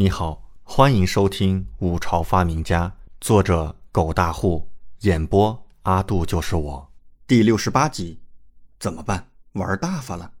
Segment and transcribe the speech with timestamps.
[0.00, 2.88] 你好，欢迎收听《五朝发明家》，
[3.20, 6.90] 作者狗大户，演播阿杜就是我，
[7.26, 8.18] 第六十八集，
[8.78, 9.28] 怎么办？
[9.52, 10.32] 玩大发了。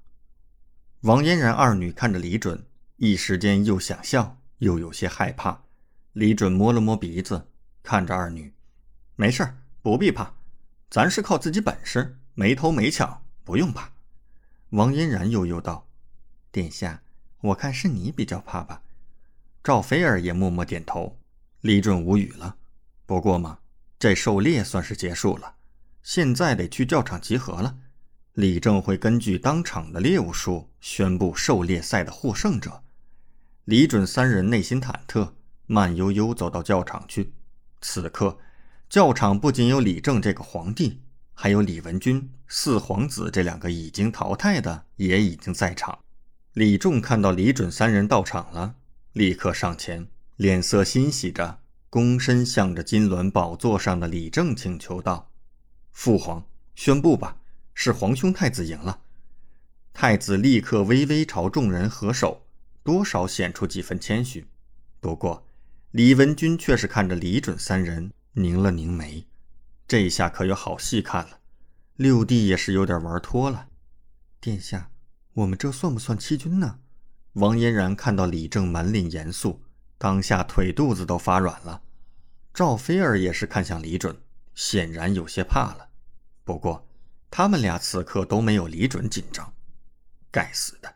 [1.02, 2.64] 王嫣然二女看着李准，
[2.96, 5.64] 一时间又想笑，又有些害怕。
[6.14, 7.46] 李准摸了摸鼻子，
[7.82, 8.54] 看着二女，
[9.14, 10.32] 没事儿，不必怕，
[10.88, 13.92] 咱是靠自己本事，没偷没抢，不用怕。
[14.70, 15.86] 王嫣然悠悠道
[16.50, 17.02] ：“殿下，
[17.42, 18.80] 我看是你比较怕吧。”
[19.70, 21.16] 赵菲儿也默默点头，
[21.60, 22.56] 李准无语了。
[23.06, 23.60] 不过嘛，
[24.00, 25.54] 这狩猎算是结束了，
[26.02, 27.76] 现在得去教场集合了。
[28.32, 32.82] 李正会根据当场的猎物数宣布狩猎赛的获胜者。
[33.66, 35.34] 李准三人内心忐忑，
[35.66, 37.32] 慢悠悠走到教场去。
[37.80, 38.36] 此刻，
[38.88, 41.00] 教场不仅有李正这个皇帝，
[41.32, 45.96] 还有李文君、四皇子这两个已经淘汰的也已经在场。
[46.54, 48.74] 李仲看到李准三人到场了。
[49.12, 51.60] 立刻上前，脸色欣喜着，
[51.90, 55.32] 躬身向着金銮宝座上的李正请求道
[55.90, 57.38] ：“父皇，宣布吧，
[57.74, 59.00] 是皇兄太子赢了。”
[59.92, 62.46] 太子立刻微微朝众人合手，
[62.84, 64.46] 多少显出几分谦虚。
[65.00, 65.44] 不过，
[65.90, 69.26] 李文君却是看着李准三人，拧了拧眉。
[69.88, 71.40] 这下可有好戏看了。
[71.96, 73.66] 六弟也是有点玩脱了。
[74.40, 74.92] 殿下，
[75.32, 76.78] 我们这算不算欺君呢？
[77.34, 79.62] 王嫣然看到李正满脸严肃，
[79.98, 81.82] 当下腿肚子都发软了。
[82.52, 84.20] 赵菲儿也是看向李准，
[84.54, 85.88] 显然有些怕了。
[86.42, 86.88] 不过，
[87.30, 89.52] 他们俩此刻都没有李准紧张。
[90.32, 90.92] 该死的，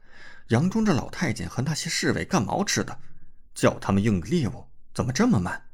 [0.49, 2.99] 杨忠这老太监和那些侍卫干毛吃的？
[3.55, 5.69] 叫他们用个猎物，怎么这么慢？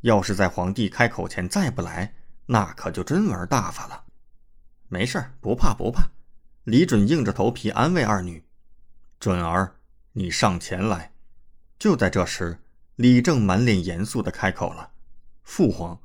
[0.00, 2.14] 要是在皇帝开口前再不来，
[2.46, 4.04] 那可就真玩大发了。
[4.88, 6.08] 没事不怕不怕。
[6.64, 8.42] 李准硬着头皮安慰二女
[9.20, 9.76] ：“准儿。”
[10.12, 11.12] 你上前来。
[11.78, 12.58] 就在这时，
[12.96, 14.92] 李正满脸严肃的开口了
[15.42, 16.00] ：“父皇。”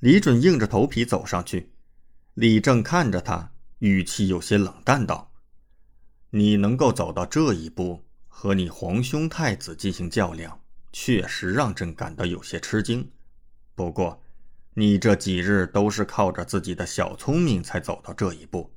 [0.00, 1.72] 李准硬着头皮走上去。
[2.34, 5.32] 李正看着他，语气有些冷淡道
[6.30, 10.60] ：“你能够走到这一步，和你皇兄太子进行较量，
[10.92, 13.10] 确实让朕感到有些吃惊。
[13.74, 14.22] 不过，
[14.74, 18.70] 你这几日都是靠着自己的小聪明才走到这一步，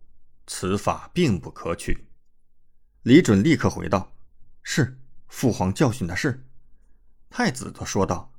[0.47, 2.07] 此法并不可取。”
[3.03, 4.11] 李准立刻回道。
[4.63, 6.45] 是父皇教训的是，
[7.29, 8.33] 太子则说道：“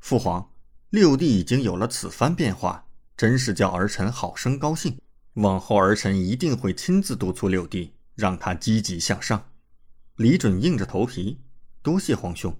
[0.00, 0.50] 父皇，
[0.90, 2.86] 六弟已经有了此番变化，
[3.16, 5.00] 真是叫儿臣好生高兴。
[5.34, 9.50] 往后儿臣一定会亲自督促六弟，让他积极向上。”
[10.16, 11.40] 李准硬着头皮
[11.82, 12.56] ：“多谢皇兄。”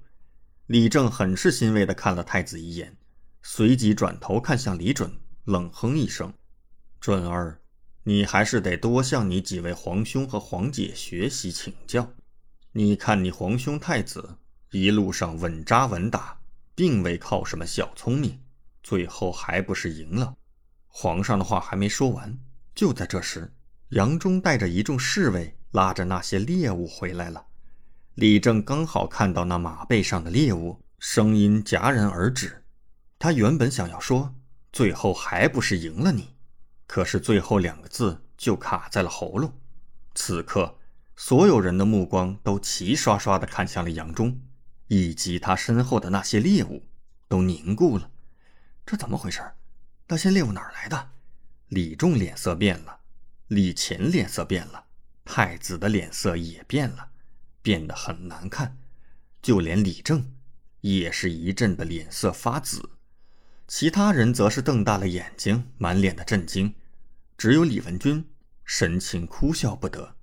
[0.66, 2.97] 李正很是欣慰地看了太子一眼，
[3.43, 6.32] 随即转头看向李准，冷哼一声
[7.00, 7.60] ：“准儿，
[8.04, 12.12] 你还是得多向你几位皇兄和皇姐学习请教。”
[12.78, 14.37] 你看，你皇兄太子
[14.71, 16.39] 一路上稳扎稳打，
[16.77, 18.39] 并未靠什么小聪明，
[18.84, 20.37] 最后还不是赢了？
[20.87, 22.39] 皇上的话还没说完，
[22.77, 23.53] 就在这时，
[23.89, 27.44] 杨忠带着一众侍卫拉着那些猎物回来了。
[28.15, 32.62] 李正刚好看到那马背上的猎物，声音戛然而止。
[33.19, 34.33] 他原本想要说
[34.72, 36.37] “最后还不是赢了你”，
[36.87, 39.53] 可是最后两个字就卡在了喉咙。
[40.15, 40.77] 此刻。
[41.20, 44.40] 所有人的目光都齐刷刷地看向了杨忠，
[44.86, 46.86] 以及他身后的那些猎物，
[47.26, 48.08] 都凝固了。
[48.86, 49.42] 这怎么回事？
[50.06, 51.10] 那些猎物哪来的？
[51.70, 53.00] 李仲脸色变了，
[53.48, 54.84] 李乾脸色变了，
[55.24, 57.08] 太子的脸色也变了，
[57.62, 58.78] 变得很难看。
[59.42, 60.32] 就连李正，
[60.82, 62.90] 也是一阵的脸色发紫。
[63.66, 66.76] 其他人则是瞪大了眼睛，满脸的震惊。
[67.36, 68.24] 只有李文君
[68.64, 70.14] 神情哭笑不得。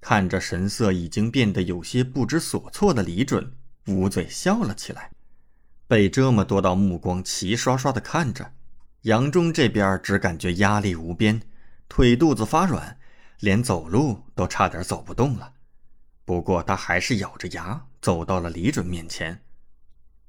[0.00, 3.52] 看着神色已经变得有些不知所措的李准，
[3.86, 5.10] 捂嘴笑了起来。
[5.86, 8.52] 被这么多道目光齐刷刷的看着，
[9.02, 11.42] 杨忠这边只感觉压力无边，
[11.88, 12.98] 腿肚子发软，
[13.40, 15.54] 连走路都差点走不动了。
[16.24, 19.42] 不过他还是咬着牙走到了李准面前：“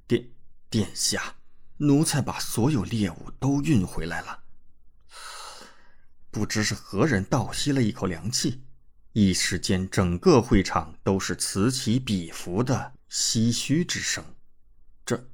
[0.07, 0.29] 殿
[0.69, 1.35] 殿下，
[1.77, 4.43] 奴才把所有猎物都运回来了。
[6.31, 8.63] ”不知是何人倒吸了一口凉气。
[9.21, 14.23] 一时间，整个会场都是此起彼伏的唏嘘之声。
[15.05, 15.29] 这，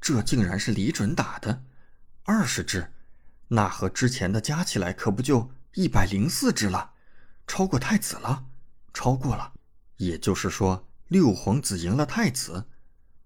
[0.00, 1.64] 这竟然是李准打的
[2.22, 2.92] 二十只，
[3.48, 6.92] 那和之前的加起来可不就一百零四只了？
[7.48, 8.46] 超过太子了，
[8.94, 9.54] 超过了。
[9.96, 12.68] 也就是说，六皇子赢了太子，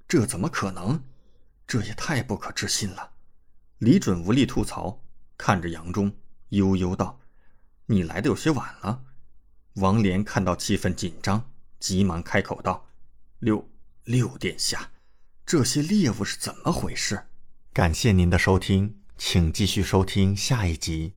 [0.08, 1.04] 这怎么可能？
[1.66, 3.12] 这也太不可置信了。
[3.76, 5.04] 李准无力吐槽，
[5.36, 6.10] 看着杨忠，
[6.48, 7.20] 悠悠道
[7.84, 9.02] ：“你来的有些晚了。”
[9.74, 12.88] 王莲看到气氛紧张，急忙开口道
[13.38, 13.68] ：“六
[14.04, 14.90] 六殿下，
[15.46, 17.26] 这些猎物是怎么回事？
[17.72, 21.08] 感谢您的收听，请继续收听下一集。